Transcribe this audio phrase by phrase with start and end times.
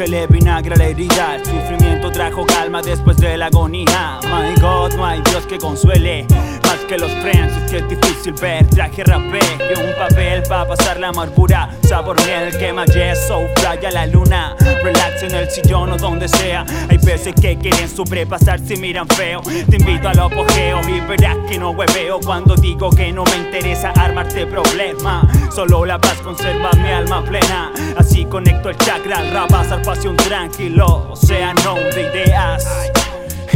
[0.00, 4.18] Échale vinagre a la herida, el sufrimiento trajo calma después de la agonía.
[4.22, 6.26] My God, no hay Dios que consuele
[6.70, 8.64] más que los friends, es que es difícil ver.
[8.68, 11.70] Traje rapé y un papel pa' pasar la amargura.
[11.82, 14.54] Sabor miel, quema yeso, playa la luna.
[14.82, 16.64] Relax en el sillón o donde sea.
[16.88, 19.42] Hay veces que quieren sobrepasar si miran feo.
[19.68, 23.90] Te invito al apogeo y verás que no hueveo cuando digo que no me interesa
[23.90, 25.28] armarte problema.
[25.54, 27.72] Solo la paz conserva mi alma plena.
[27.96, 31.08] Así conecto el chakra al rap, al pasión tranquilo.
[31.10, 32.64] Océano de ideas.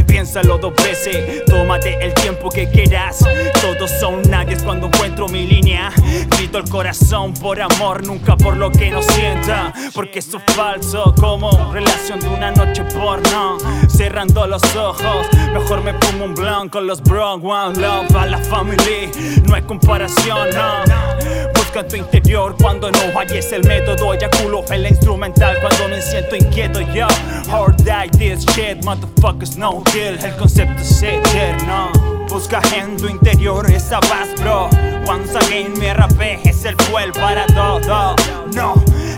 [0.04, 3.24] Piénsalo dos veces, tómate el tiempo que quieras.
[3.62, 5.92] Todos son nadie cuando encuentro mi línea.
[6.36, 9.72] Grito el corazón por amor, nunca por lo que no sienta.
[9.94, 13.58] Porque eso es falso, como relación de una noche porno.
[13.88, 17.34] Cerrando los ojos, mejor me pongo un blanco con los bro.
[17.34, 19.10] One love a la family,
[19.46, 21.63] no hay comparación, no.
[21.74, 24.14] Busca en tu interior cuando no halles el método.
[24.14, 26.80] Eyaculo en la instrumental cuando me siento inquieto.
[26.80, 27.08] Yo,
[27.50, 30.16] hard die this shit, motherfuckers no kill.
[30.24, 31.90] El concepto es eterno.
[32.28, 34.70] Busca en tu interior esa paz, bro.
[35.08, 38.14] Once again, mi rapé es el fuel para todo.
[38.54, 38.74] No,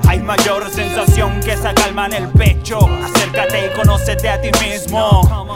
[0.08, 2.78] hay mayor sensación que esa calma en el pecho.
[3.04, 5.46] Acércate y conócete a ti mismo.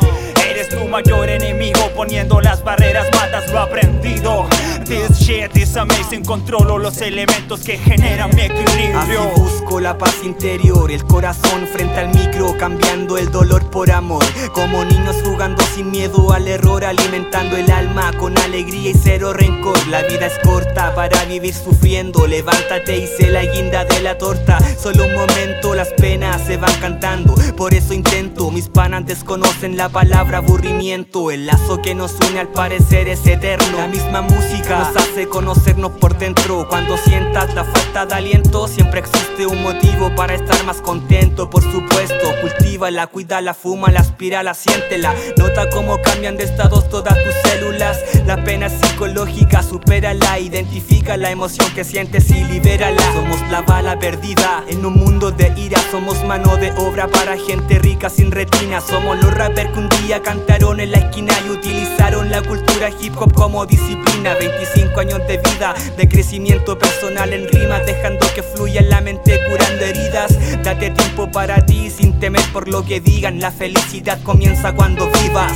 [0.50, 4.46] Eres tu mayor enemigo poniendo las barreras, matas lo aprendido.
[4.90, 5.60] This shit
[6.30, 8.98] controlo los elementos que generan mi equilibrio.
[8.98, 14.24] Así busco la paz interior, el corazón frente al micro, cambiando el dolor por amor.
[14.52, 19.76] Como niños jugando sin miedo al error, alimentando el alma con alegría y cero rencor.
[19.88, 24.58] La vida es corta para vivir sufriendo, levántate y sé la guinda de la torta.
[24.78, 28.50] Solo un momento, las penas se van cantando, por eso intento.
[28.50, 33.78] Mis panas desconocen la palabra aburrimiento, el lazo que nos une al parecer es eterno.
[33.78, 36.66] La misma música nos hace conocernos por dentro.
[36.68, 41.50] Cuando sientas la falta de aliento, siempre existe un motivo para estar más contento.
[41.50, 45.14] Por supuesto, cultívala, cuídala, fúmala, aspírala, siéntela.
[45.36, 47.98] Nota cómo cambian de estados todas tus células.
[48.24, 53.02] La pena es psicológica, supérala, identifica la emoción que sientes y libérala.
[53.12, 55.78] Somos la bala perdida en un mundo de ira.
[55.90, 58.80] Somos mano de obra para gente rica sin retina.
[58.80, 63.14] Somos los rappers que un día cantaron en la esquina y utilizaron la cultura hip
[63.20, 64.34] hop como disciplina.
[64.34, 64.69] 25
[65.00, 69.84] años de vida, de crecimiento personal en rimas, dejando que fluya en la mente, curando
[69.84, 70.36] heridas.
[70.62, 73.40] Date tiempo para ti sin temer por lo que digan.
[73.40, 75.52] La felicidad comienza cuando vivas.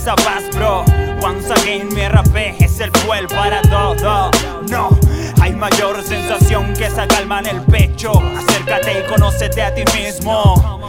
[0.00, 0.82] Esa paz, bro.
[1.22, 4.30] Once again, mi rapé es el fuel para todo.
[4.70, 4.88] No,
[5.42, 8.12] hay mayor sensación que esa calma en el pecho.
[8.38, 10.80] Acércate y conócete a ti mismo.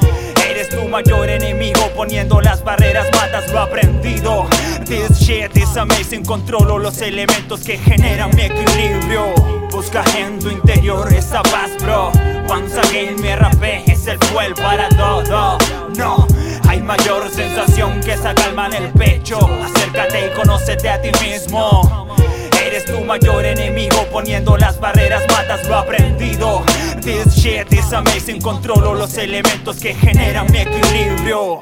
[0.50, 4.48] Eres tu mayor enemigo poniendo las barreras, matas lo aprendido.
[4.86, 9.34] This shit is amazing, controlo los elementos que generan mi equilibrio.
[9.72, 12.12] Busca en tu interior esa paz, bro.
[12.50, 15.58] Once again, mi rapé es el fuel para todo.
[15.98, 16.28] No,
[16.72, 19.38] hay mayor sensación que esa calma en el pecho.
[19.62, 22.08] Acércate y conócete a ti mismo.
[22.66, 26.64] Eres tu mayor enemigo poniendo las barreras, matas lo aprendido.
[27.02, 31.62] This shit is amazing, controlo los elementos que generan mi equilibrio.